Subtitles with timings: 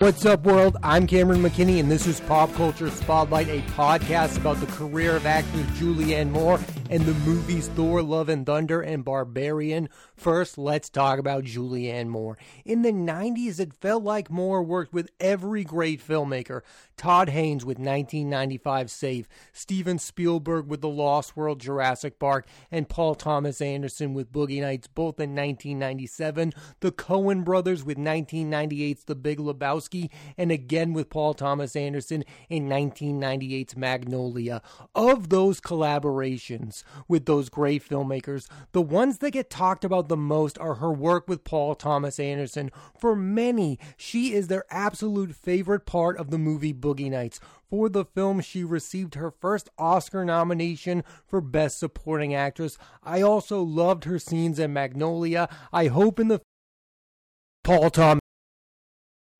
[0.00, 0.78] What's up, world?
[0.82, 5.26] I'm Cameron McKinney, and this is Pop Culture Spotlight, a podcast about the career of
[5.26, 9.90] actress Julianne Moore and the movies Thor, Love and Thunder, and Barbarian.
[10.16, 12.38] First, let's talk about Julianne Moore.
[12.64, 16.62] In the 90s, it felt like Moore worked with every great filmmaker.
[16.96, 23.14] Todd Haynes with 1995 Safe, Steven Spielberg with The Lost World, Jurassic Park, and Paul
[23.14, 26.52] Thomas Anderson with Boogie Nights, both in 1997.
[26.80, 29.89] The Coen brothers with 1998's The Big Lebowski,
[30.36, 34.62] and again with Paul Thomas Anderson in 1998's Magnolia.
[34.94, 40.58] Of those collaborations with those great filmmakers, the ones that get talked about the most
[40.58, 42.70] are her work with Paul Thomas Anderson.
[42.98, 47.40] For many, she is their absolute favorite part of the movie Boogie Nights.
[47.68, 52.76] For the film, she received her first Oscar nomination for Best Supporting Actress.
[53.02, 55.48] I also loved her scenes in Magnolia.
[55.72, 56.40] I hope in the
[57.62, 58.19] Paul Thomas.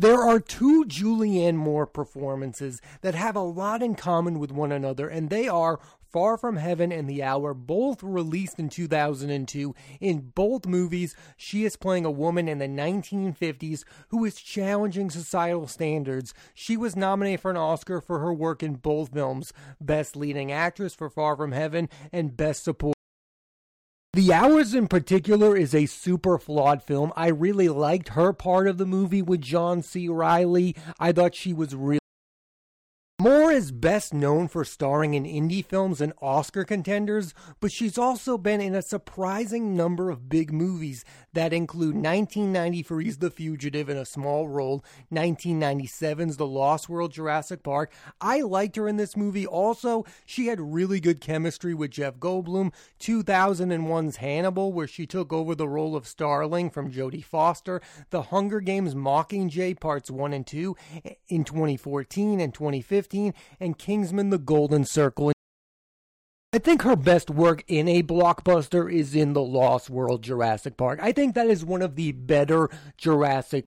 [0.00, 5.10] There are two Julianne Moore performances that have a lot in common with one another,
[5.10, 5.78] and they are
[6.10, 9.74] Far From Heaven and The Hour, both released in 2002.
[10.00, 15.66] In both movies, she is playing a woman in the 1950s who is challenging societal
[15.66, 16.32] standards.
[16.54, 20.94] She was nominated for an Oscar for her work in both films Best Leading Actress
[20.94, 22.94] for Far From Heaven and Best Support.
[24.12, 27.12] The Hours in particular is a super flawed film.
[27.14, 30.08] I really liked her part of the movie with John C.
[30.08, 30.74] Reilly.
[30.98, 32.00] I thought she was really
[33.20, 38.38] Moore is best known for starring in indie films and Oscar contenders, but she's also
[38.38, 41.04] been in a surprising number of big movies
[41.34, 44.82] that include 1993's The Fugitive in a small role,
[45.12, 47.92] 1997's The Lost World Jurassic Park.
[48.22, 49.46] I liked her in this movie.
[49.46, 52.72] Also, she had really good chemistry with Jeff Goldblum.
[53.00, 57.82] 2001's Hannibal, where she took over the role of Starling from Jodie Foster.
[58.08, 60.74] The Hunger Games Mockingjay Parts 1 and 2
[61.28, 65.32] in 2014 and 2015 and Kingsman The Golden Circle.
[66.52, 70.98] I think her best work in a blockbuster is in The Lost World Jurassic Park.
[71.00, 73.66] I think that is one of the better Jurassic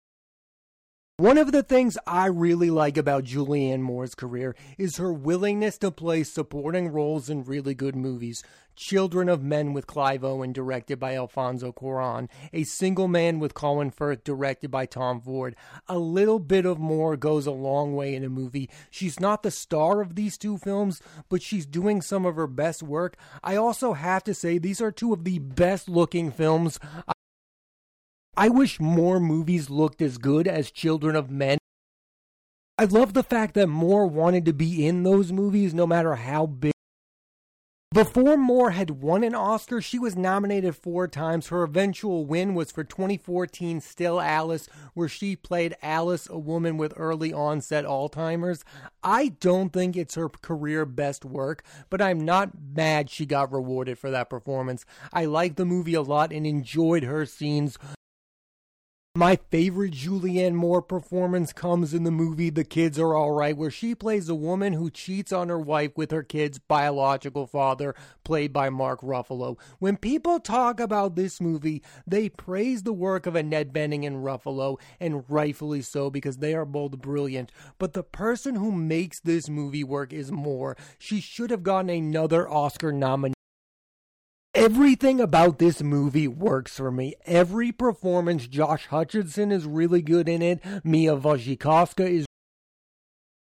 [1.18, 5.92] one of the things I really like about Julianne Moore's career is her willingness to
[5.92, 8.44] play supporting roles in really good movies.
[8.76, 12.30] Children of Men with Clive Owen, directed by Alfonso Cuarón.
[12.52, 15.56] A Single Man with Colin Firth, directed by Tom Ford.
[15.88, 18.68] A little bit of Moore goes a long way in a movie.
[18.90, 21.00] She's not the star of these two films,
[21.30, 23.16] but she's doing some of her best work.
[23.44, 26.80] I also have to say, these are two of the best looking films
[28.36, 31.60] I wish more movies looked as good as Children of Men.
[32.80, 36.48] I love the fact that Moore wanted to be in those movies no matter how
[36.48, 36.74] big.
[37.94, 41.50] Before Moore had won an Oscar, she was nominated four times.
[41.50, 46.96] Her eventual win was for 2014 Still Alice, where she played Alice, a woman with
[46.98, 48.66] early onset Alzheimer's.
[49.04, 54.00] I don't think it's her career best work, but I'm not mad she got rewarded
[54.00, 54.86] for that performance.
[55.14, 57.78] I liked the movie a lot and enjoyed her scenes
[59.16, 63.94] my favorite Julianne Moore performance comes in the movie The Kids Are Alright, where she
[63.94, 67.94] plays a woman who cheats on her wife with her kid's biological father,
[68.24, 69.60] played by Mark Ruffalo.
[69.78, 74.80] When people talk about this movie, they praise the work of Annette Bening and Ruffalo,
[75.00, 77.52] and rightfully so because they are both brilliant.
[77.78, 80.76] But the person who makes this movie work is Moore.
[80.98, 83.33] She should have gotten another Oscar nomination.
[84.56, 87.16] Everything about this movie works for me.
[87.26, 90.62] Every performance, Josh Hutcherson is really good in it.
[90.84, 92.26] Mia Wasikowska is.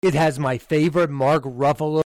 [0.02, 2.02] It has my favorite Mark Ruffalo.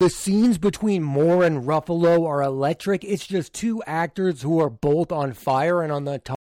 [0.00, 3.04] The scenes between Moore and Ruffalo are electric.
[3.04, 6.37] It's just two actors who are both on fire and on the top.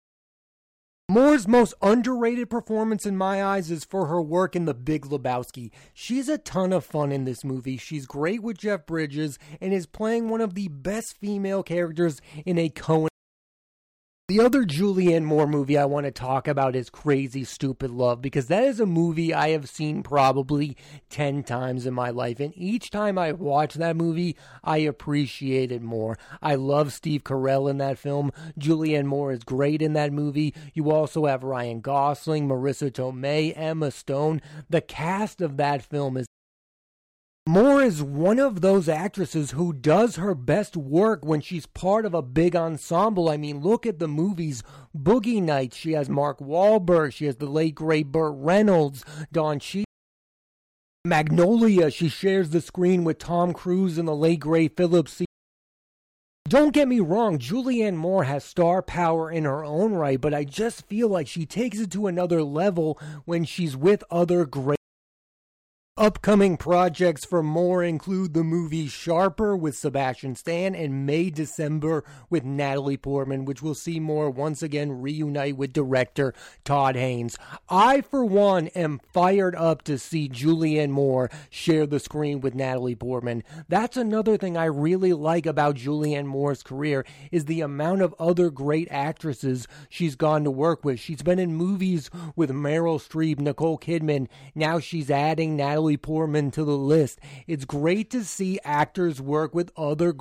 [1.11, 5.69] Moore's most underrated performance in my eyes is for her work in The Big Lebowski.
[5.93, 7.75] She's a ton of fun in this movie.
[7.75, 12.57] She's great with Jeff Bridges and is playing one of the best female characters in
[12.57, 13.10] a Coen
[14.31, 18.47] the other Julianne Moore movie I want to talk about is Crazy Stupid Love because
[18.47, 20.77] that is a movie I have seen probably
[21.09, 22.39] 10 times in my life.
[22.39, 26.17] And each time I watch that movie, I appreciate it more.
[26.41, 28.31] I love Steve Carell in that film.
[28.57, 30.53] Julianne Moore is great in that movie.
[30.73, 34.41] You also have Ryan Gosling, Marisa Tomei, Emma Stone.
[34.69, 36.27] The cast of that film is
[37.47, 42.13] Moore is one of those actresses who does her best work when she's part of
[42.13, 43.29] a big ensemble.
[43.29, 44.61] I mean, look at the movies
[44.95, 45.75] Boogie Nights.
[45.75, 47.13] She has Mark Wahlberg.
[47.13, 49.85] She has the late great Burt Reynolds, Don Cheadle.
[51.03, 55.09] Magnolia, she shares the screen with Tom Cruise and the late great Philip
[56.47, 60.43] Don't get me wrong, Julianne Moore has star power in her own right, but I
[60.43, 64.77] just feel like she takes it to another level when she's with other great
[65.97, 72.45] Upcoming projects for Moore include the movie Sharper with Sebastian Stan and May December with
[72.45, 76.33] Natalie Portman, which will see Moore once again reunite with director
[76.63, 77.37] Todd Haynes.
[77.67, 82.95] I, for one, am fired up to see Julianne Moore share the screen with Natalie
[82.95, 83.43] Portman.
[83.67, 88.49] That's another thing I really like about Julianne Moore's career is the amount of other
[88.49, 91.01] great actresses she's gone to work with.
[91.01, 94.29] She's been in movies with Meryl Streep, Nicole Kidman.
[94.55, 97.19] Now she's adding Natalie Natalie Portman to the list.
[97.47, 100.13] It's great to see actors work with other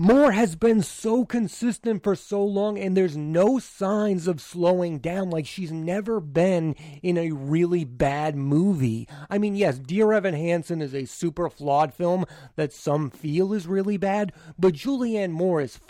[0.00, 5.28] Moore has been so consistent for so long, and there's no signs of slowing down.
[5.28, 9.08] Like she's never been in a really bad movie.
[9.28, 13.66] I mean, yes, Dear Evan Hansen is a super flawed film that some feel is
[13.66, 15.80] really bad, but Julianne Moore is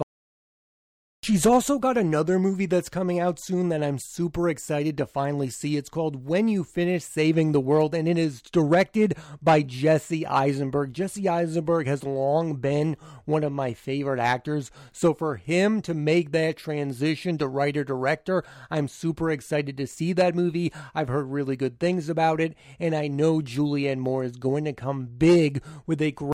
[1.29, 5.51] She's also got another movie that's coming out soon that I'm super excited to finally
[5.51, 5.77] see.
[5.77, 10.95] It's called When You Finish Saving the World, and it is directed by Jesse Eisenberg.
[10.95, 12.97] Jesse Eisenberg has long been
[13.27, 18.43] one of my favorite actors, so for him to make that transition to writer director,
[18.71, 20.73] I'm super excited to see that movie.
[20.95, 24.73] I've heard really good things about it, and I know Julianne Moore is going to
[24.73, 26.33] come big with a great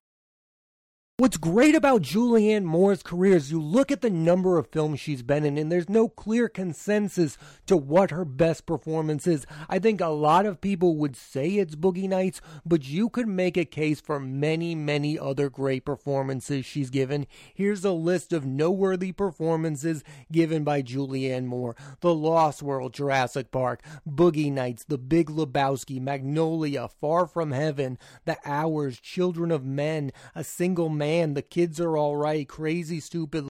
[1.17, 5.23] What's great about Julianne Moore's career is you look at the number of films she's
[5.23, 9.47] been in, and there's no clear consensus to what her best performance is.
[9.69, 13.57] I think a lot of people would say it's Boogie Nights, but you could make
[13.57, 17.29] a case for many, many other great performances she's given.
[17.55, 20.03] Here's a list of noteworthy performances
[20.33, 26.89] given by Julianne Moore The Lost World, Jurassic Park, Boogie Nights, The Big Lebowski, Magnolia,
[26.89, 31.99] Far From Heaven, The Hours, Children of Men, A Single Man man, the kids are
[31.99, 33.47] all right, crazy, stupid.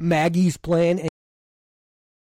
[0.00, 1.06] Maggie's plan.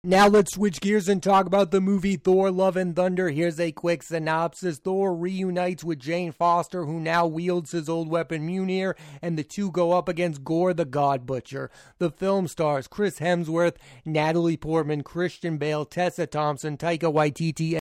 [0.04, 3.30] Now let's switch gears and talk about the movie Thor Love and Thunder.
[3.30, 4.80] Here's a quick synopsis.
[4.80, 9.70] Thor reunites with Jane Foster, who now wields his old weapon Mjolnir, and the two
[9.72, 11.70] go up against Gorr the God Butcher.
[12.00, 13.76] The film stars Chris Hemsworth,
[14.06, 17.78] Natalie Portman, Christian Bale, Tessa Thompson, Taika Waititi,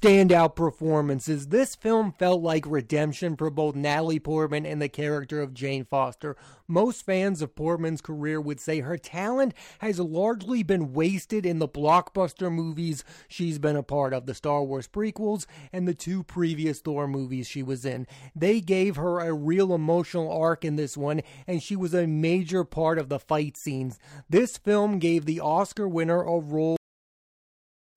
[0.00, 1.48] standout performances.
[1.48, 6.36] This film felt like redemption for both Natalie Portman and the character of Jane Foster.
[6.66, 11.68] Most fans of Portman's career would say her talent has largely been wasted in the
[11.68, 16.80] blockbuster movies she's been a part of, the Star Wars prequels and the two previous
[16.80, 18.06] Thor movies she was in.
[18.34, 22.64] They gave her a real emotional arc in this one, and she was a major
[22.64, 23.98] part of the fight scenes.
[24.30, 26.79] This film gave the Oscar winner a role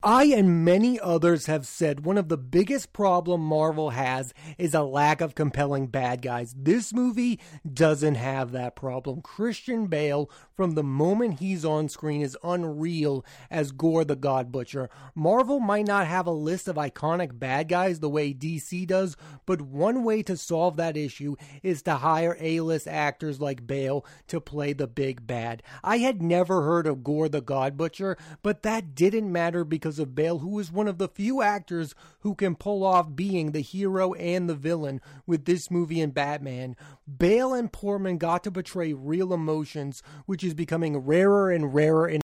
[0.05, 4.81] I and many others have said one of the biggest problem Marvel has is a
[4.81, 6.53] lack of compelling bad guys.
[6.57, 7.39] This movie
[7.71, 9.21] doesn't have that problem.
[9.21, 14.89] Christian Bale, from the moment he's on screen, is unreal as Gorr the God Butcher.
[15.15, 19.15] Marvel might not have a list of iconic bad guys the way DC does,
[19.45, 24.41] but one way to solve that issue is to hire A-list actors like Bale to
[24.41, 25.63] play the big bad.
[25.81, 30.16] I had never heard of Gorr the God Butcher, but that didn't matter because of
[30.16, 34.13] Bale, who is one of the few actors who can pull off being the hero
[34.13, 36.75] and the villain with this movie and Batman.
[37.18, 42.22] Bale and Portman got to portray real emotions, which is becoming rarer and rarer in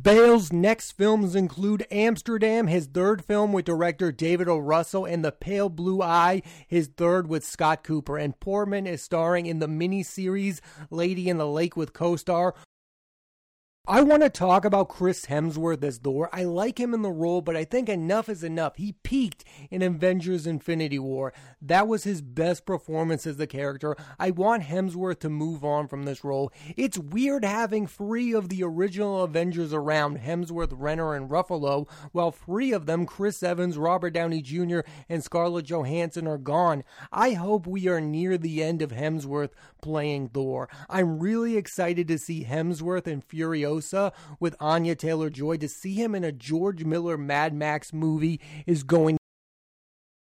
[0.00, 4.58] Bale's next films include Amsterdam, his third film with director David O.
[4.58, 8.18] Russell, and The Pale Blue Eye, his third with Scott Cooper.
[8.18, 12.54] And Portman is starring in the miniseries Lady in the Lake with co star
[13.88, 16.28] I want to talk about Chris Hemsworth as Thor.
[16.32, 18.74] I like him in the role, but I think enough is enough.
[18.74, 21.32] He peaked in Avengers Infinity War.
[21.62, 23.94] That was his best performance as the character.
[24.18, 26.52] I want Hemsworth to move on from this role.
[26.76, 32.72] It's weird having three of the original Avengers around Hemsworth, Renner, and Ruffalo, while three
[32.72, 36.82] of them, Chris Evans, Robert Downey Jr., and Scarlett Johansson, are gone.
[37.12, 39.50] I hope we are near the end of Hemsworth
[39.80, 40.68] playing Thor.
[40.90, 43.22] I'm really excited to see Hemsworth and
[44.40, 45.56] With Anya Taylor Joy.
[45.58, 49.18] To see him in a George Miller Mad Max movie is going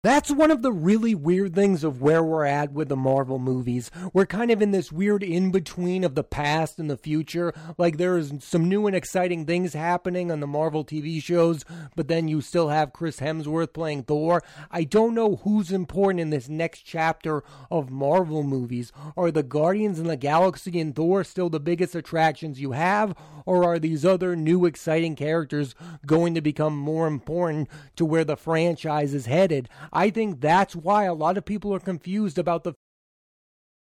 [0.05, 3.89] that's one of the really weird things of where we're at with the Marvel movies.
[4.13, 7.55] We're kind of in this weird in between of the past and the future.
[7.79, 12.27] Like there's some new and exciting things happening on the Marvel TV shows, but then
[12.27, 14.43] you still have Chris Hemsworth playing Thor.
[14.73, 18.91] I don't know who's important in this next chapter of Marvel movies.
[19.17, 23.15] Are the Guardians in the Galaxy and Thor still the biggest attractions you have,
[23.47, 28.37] or are these other new exciting characters going to become more important to where the
[28.37, 29.69] franchise is headed?
[29.93, 32.73] I think that's why a lot of people are confused about the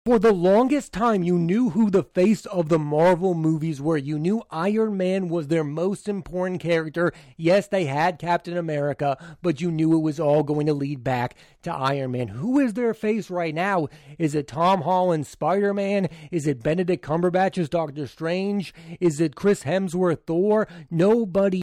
[0.04, 3.96] For the longest time, you knew who the face of the Marvel movies were.
[3.96, 7.12] You knew Iron Man was their most important character.
[7.36, 11.36] Yes, they had Captain America, but you knew it was all going to lead back
[11.62, 12.26] to Iron Man.
[12.26, 13.86] Who is their face right now?
[14.18, 16.08] Is it Tom Holland's Spider Man?
[16.32, 18.74] Is it Benedict Cumberbatch's Doctor Strange?
[18.98, 20.66] Is it Chris Hemsworth Thor?
[20.90, 21.61] Nobody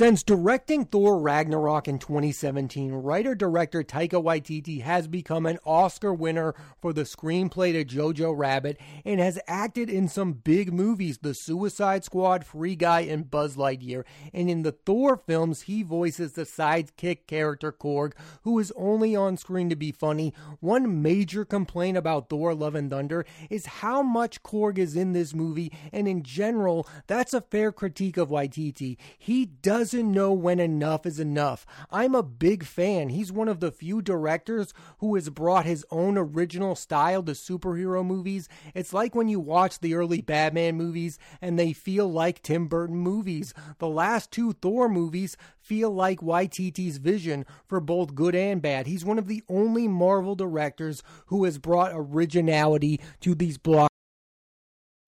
[0.00, 6.54] since directing Thor Ragnarok in 2017, writer director Taika Waititi has become an Oscar winner
[6.80, 12.02] for the screenplay to Jojo Rabbit and has acted in some big movies The Suicide
[12.02, 14.04] Squad, Free Guy, and Buzz Lightyear.
[14.32, 19.36] And in the Thor films, he voices the sidekick character Korg, who is only on
[19.36, 20.32] screen to be funny.
[20.60, 25.34] One major complaint about Thor Love and Thunder is how much Korg is in this
[25.34, 28.96] movie, and in general, that's a fair critique of Waititi.
[29.18, 31.66] He does doesn't know when enough is enough.
[31.90, 33.08] I'm a big fan.
[33.08, 38.06] He's one of the few directors who has brought his own original style to superhero
[38.06, 38.48] movies.
[38.72, 42.98] It's like when you watch the early Batman movies and they feel like Tim Burton
[42.98, 43.52] movies.
[43.78, 48.86] The last two Thor movies feel like Waititi's vision for both good and bad.
[48.86, 53.89] He's one of the only Marvel directors who has brought originality to these blockbusters.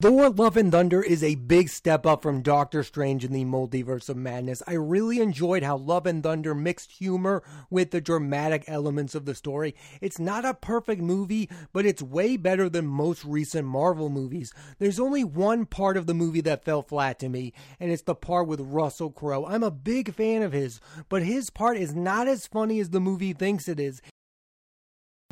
[0.03, 4.09] Thor Love and Thunder is a big step up from Doctor Strange in the Multiverse
[4.09, 4.61] of Madness.
[4.67, 9.35] I really enjoyed how Love and Thunder mixed humor with the dramatic elements of the
[9.37, 9.77] story.
[10.01, 14.53] It's not a perfect movie, but it's way better than most recent Marvel movies.
[14.81, 18.17] There's only one part of the movie that fell flat to me, and it's the
[18.17, 19.47] part with Russell Crowe.
[19.47, 22.99] I'm a big fan of his, but his part is not as funny as the
[22.99, 24.03] movie thinks it is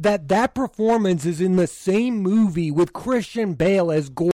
[0.00, 4.30] that that performance is in the same movie with Christian Bale as Gordon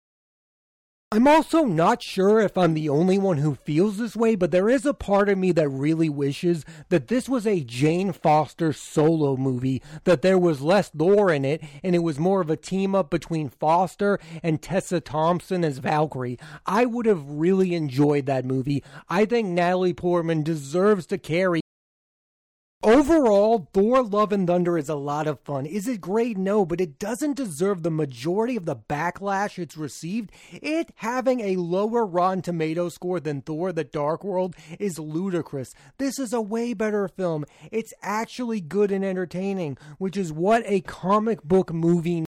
[1.12, 4.68] I'm also not sure if I'm the only one who feels this way, but there
[4.68, 9.36] is a part of me that really wishes that this was a Jane Foster solo
[9.36, 12.94] movie, that there was less lore in it, and it was more of a team
[12.94, 16.38] up between Foster and Tessa Thompson as Valkyrie.
[16.64, 18.84] I would have really enjoyed that movie.
[19.08, 21.60] I think Natalie Portman deserves to carry
[22.82, 25.66] Overall, Thor Love and Thunder is a lot of fun.
[25.66, 26.38] Is it great?
[26.38, 30.32] No, but it doesn't deserve the majority of the backlash it's received.
[30.50, 35.74] It having a lower Rotten Tomato score than Thor the Dark World is ludicrous.
[35.98, 37.44] This is a way better film.
[37.70, 42.24] It's actually good and entertaining, which is what a comic book movie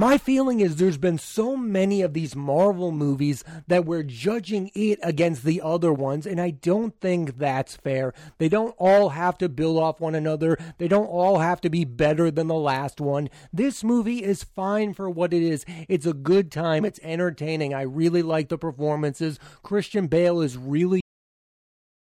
[0.00, 4.98] my feeling is there's been so many of these Marvel movies that we're judging it
[5.02, 8.14] against the other ones, and I don't think that's fair.
[8.38, 11.84] They don't all have to build off one another, they don't all have to be
[11.84, 13.28] better than the last one.
[13.52, 15.66] This movie is fine for what it is.
[15.86, 17.74] It's a good time, it's entertaining.
[17.74, 19.38] I really like the performances.
[19.62, 21.02] Christian Bale is really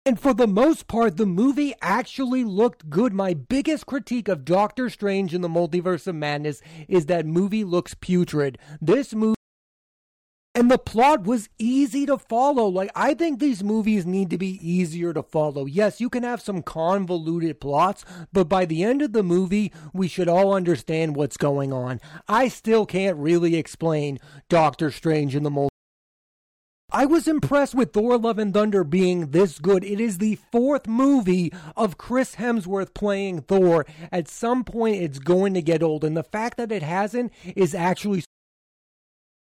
[0.05, 3.11] and for the most part, the movie actually looked good.
[3.11, 7.95] My biggest critique of Doctor Strange in the Multiverse of Madness is that movie looks
[7.95, 8.59] putrid.
[8.79, 9.35] This movie
[10.53, 12.67] and the plot was easy to follow.
[12.67, 15.65] Like, I think these movies need to be easier to follow.
[15.65, 20.07] Yes, you can have some convoluted plots, but by the end of the movie, we
[20.07, 21.99] should all understand what's going on.
[22.29, 25.74] I still can't really explain Doctor Strange in the Multiverse.
[26.95, 29.83] I was impressed with Thor Love and Thunder being this good.
[29.83, 33.85] It is the fourth movie of Chris Hemsworth playing Thor.
[34.13, 37.75] At some point, it's going to get old, and the fact that it hasn't is
[37.75, 38.23] actually.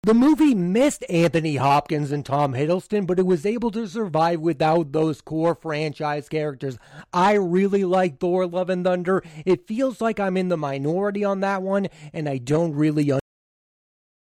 [0.01, 4.91] The movie missed Anthony Hopkins and Tom Hiddleston, but it was able to survive without
[4.91, 6.79] those core franchise characters.
[7.13, 9.22] I really like Thor Love and Thunder.
[9.45, 13.23] It feels like I'm in the minority on that one, and I don't really understand.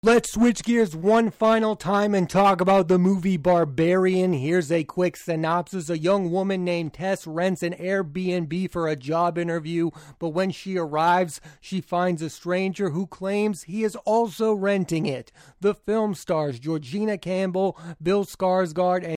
[0.06, 4.34] Let's switch gears one final time and talk about the movie Barbarian.
[4.34, 5.90] Here's a quick synopsis.
[5.90, 10.76] A young woman named Tess rents an Airbnb for a job interview, but when she
[10.78, 15.32] arrives, she finds a stranger who claims he is also renting it.
[15.60, 19.16] The film stars Georgina Campbell, Bill Skarsgård, and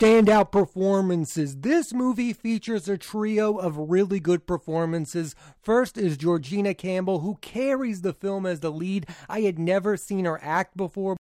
[0.00, 1.56] standout performances.
[1.58, 5.34] This movie features a trio of really good performances.
[5.60, 9.06] First is Georgina Campbell, who carries the film as the lead.
[9.28, 11.16] I had never seen her act before.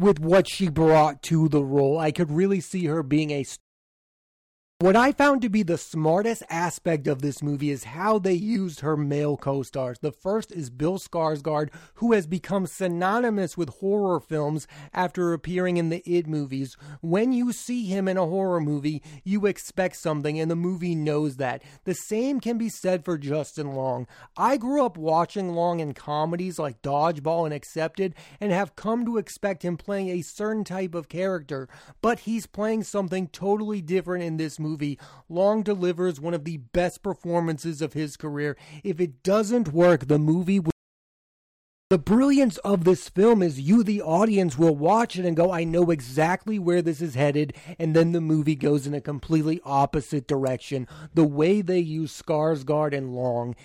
[0.00, 3.44] With what she brought to the role, I could really see her being a
[4.80, 8.80] what I found to be the smartest aspect of this movie is how they used
[8.80, 9.98] her male co stars.
[9.98, 15.90] The first is Bill Skarsgård, who has become synonymous with horror films after appearing in
[15.90, 16.78] the It movies.
[17.02, 21.36] When you see him in a horror movie, you expect something, and the movie knows
[21.36, 21.62] that.
[21.84, 24.06] The same can be said for Justin Long.
[24.34, 29.18] I grew up watching Long in comedies like Dodgeball and Accepted, and have come to
[29.18, 31.68] expect him playing a certain type of character,
[32.00, 34.98] but he's playing something totally different in this movie movie,
[35.28, 38.56] Long delivers one of the best performances of his career.
[38.84, 40.70] If it doesn't work, the movie will
[41.90, 45.64] the brilliance of this film is you, the audience, will watch it and go, I
[45.64, 47.52] know exactly where this is headed.
[47.80, 50.86] And then the movie goes in a completely opposite direction.
[51.14, 53.56] The way they use Skarsgård and Long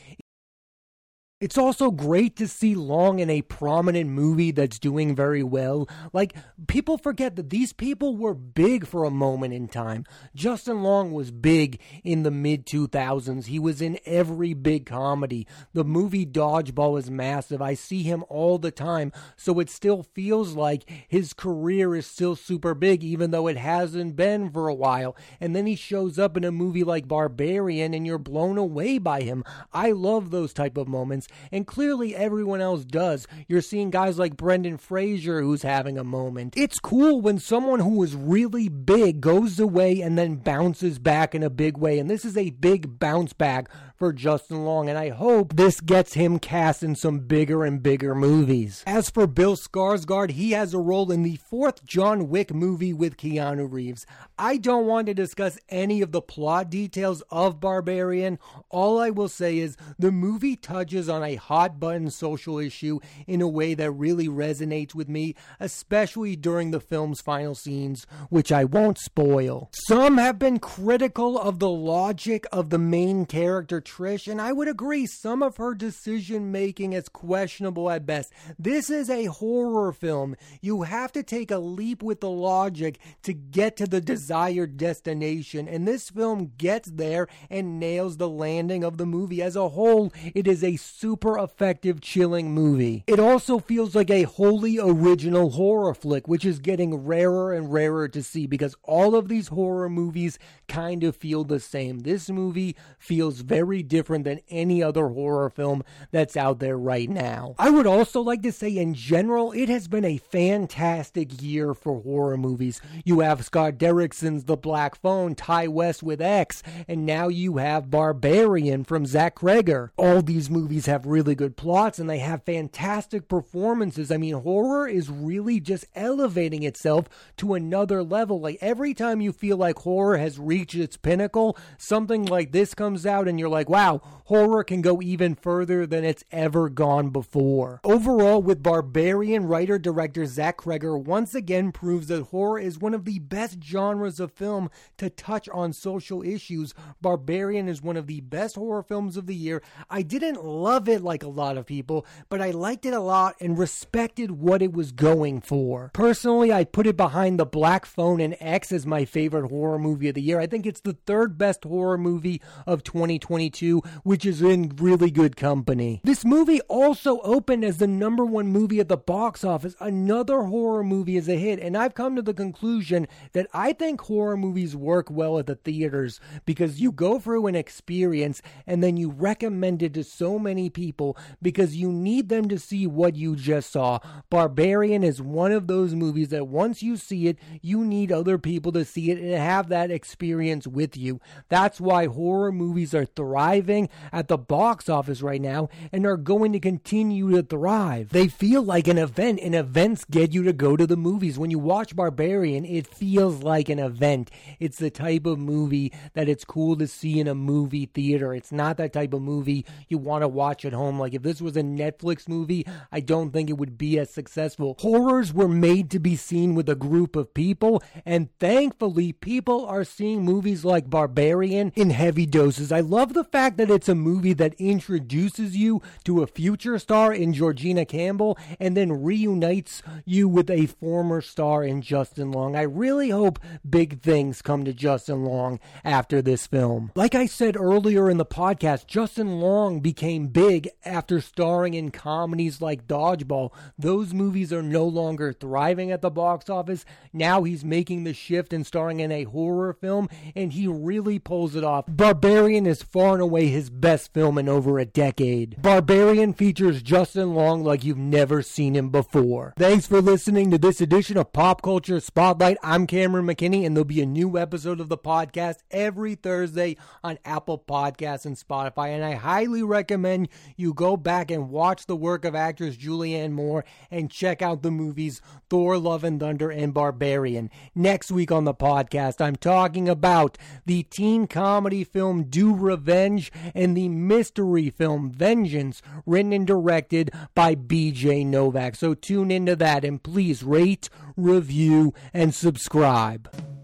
[1.45, 5.87] it's also great to see Long in a prominent movie that's doing very well.
[6.11, 6.33] Like,
[6.65, 10.05] people forget that these people were big for a moment in time.
[10.33, 13.45] Justin Long was big in the mid 2000s.
[13.45, 15.45] He was in every big comedy.
[15.73, 17.61] The movie Dodgeball is massive.
[17.61, 19.11] I see him all the time.
[19.37, 24.15] So it still feels like his career is still super big, even though it hasn't
[24.15, 25.15] been for a while.
[25.39, 29.21] And then he shows up in a movie like Barbarian and you're blown away by
[29.21, 29.43] him.
[29.71, 33.27] I love those type of moments and clearly everyone else does.
[33.47, 36.55] You're seeing guys like Brendan Fraser who's having a moment.
[36.57, 41.43] It's cool when someone who is really big goes away and then bounces back in
[41.43, 45.09] a big way, and this is a big bounce back for Justin Long, and I
[45.09, 48.83] hope this gets him cast in some bigger and bigger movies.
[48.85, 53.15] As for Bill Skarsgård, he has a role in the fourth John Wick movie with
[53.15, 54.05] Keanu Reeves.
[54.37, 58.37] I don't want to discuss any of the plot details of Barbarian.
[58.69, 63.41] All I will say is the movie touches on a hot button social issue in
[63.41, 68.63] a way that really resonates with me, especially during the film's final scenes, which I
[68.63, 69.69] won't spoil.
[69.87, 74.67] Some have been critical of the logic of the main character Trish, and I would
[74.67, 78.31] agree some of her decision making is questionable at best.
[78.57, 80.35] This is a horror film.
[80.61, 85.67] You have to take a leap with the logic to get to the desired destination,
[85.67, 89.41] and this film gets there and nails the landing of the movie.
[89.41, 93.03] As a whole, it is a super effective, chilling movie.
[93.05, 98.07] It also feels like a wholly original horror flick, which is getting rarer and rarer
[98.07, 101.99] to see because all of these horror movies kind of feel the same.
[101.99, 107.53] This movie feels very different than any other horror film that's out there right now.
[107.59, 112.01] I would also like to say, in general, it has been a fantastic year for
[112.01, 112.81] horror movies.
[113.03, 117.91] You have Scott Derrickson's The Black Phone, Ti West with X, and now you have
[117.91, 119.89] Barbarian from Zach Cregger.
[119.97, 124.11] All these movies have really good plots and they have fantastic performances.
[124.11, 128.39] I mean, horror is really just elevating itself to another level.
[128.39, 133.05] Like every time you feel like horror has reached its pinnacle, something like this comes
[133.05, 137.81] out and you're like, wow, horror can go even further than it's ever gone before.
[137.83, 143.05] Overall, with Barbarian writer director Zach Cregger once again proves that horror is one of
[143.05, 146.73] the best genres of film to touch on social issues.
[147.01, 149.61] Barbarian is one of the best horror films of the year.
[149.89, 153.35] I didn't love it like a lot of people, but I liked it a lot
[153.39, 155.91] and respected what it was going for.
[155.93, 160.09] Personally, I put it behind The Black Phone and X as my favorite horror movie
[160.09, 160.39] of the year.
[160.39, 165.35] I think it's the third best horror movie of 2022 which is in really good
[165.35, 166.01] company.
[166.03, 169.75] This movie also opened as the number one movie at the box office.
[169.79, 174.01] Another horror movie is a hit, and I've come to the conclusion that I think
[174.01, 178.97] horror movies work well at the theaters because you go through an experience and then
[178.97, 183.35] you recommend it to so many people because you need them to see what you
[183.35, 183.97] just saw.
[184.29, 188.71] Barbarian is one of those movies that once you see it, you need other people
[188.73, 191.19] to see it and have that experience with you.
[191.49, 196.53] That's why horror movies are thriving at the box office right now and are going
[196.53, 198.09] to continue to thrive.
[198.09, 201.39] They feel like an event, and events get you to go to the movies.
[201.39, 204.29] When you watch Barbarian, it feels like an event.
[204.59, 208.33] It's the type of movie that it's cool to see in a movie theater.
[208.33, 210.99] It's not that type of movie you want to watch at home.
[210.99, 214.75] Like if this was a Netflix movie, I don't think it would be as successful.
[214.79, 219.83] Horrors were made to be seen with a group of people, and thankfully, people are
[219.83, 222.71] seeing movies like Barbarian in heavy doses.
[222.71, 227.13] I love the fact that it's a movie that introduces you to a future star
[227.13, 232.55] in Georgina Campbell and then reunites you with a former star in Justin Long.
[232.55, 236.91] I really hope big things come to Justin Long after this film.
[236.95, 242.61] Like I said earlier in the podcast, Justin Long became big after starring in comedies
[242.61, 243.51] like Dodgeball.
[243.77, 246.85] Those movies are no longer thriving at the box office.
[247.11, 251.55] Now he's making the shift and starring in a horror film, and he really pulls
[251.55, 251.85] it off.
[251.89, 255.61] Barbarian is far and away his best film in over a decade.
[255.61, 259.53] Barbarian features Justin Long like you've never seen him before.
[259.57, 262.57] Thanks for listening to this edition of Pop Culture Spotlight.
[262.63, 267.19] I'm Cameron McKinney, and there'll be a new episode of the podcast every Thursday on
[267.25, 268.95] Apple Podcasts and Spotify.
[268.95, 273.65] And I highly recommend you go back and watch the work of actress Julianne Moore
[273.91, 277.49] and check out the movies Thor, Love and Thunder, and Barbarian.
[277.73, 283.75] Next week on the podcast, I'm talking about the teen comedy film Do Revenge and
[283.75, 288.75] the mystery film Vengeance, written and directed by BJ Novak.
[288.75, 293.54] So tune into that and please rate, review, and subscribe.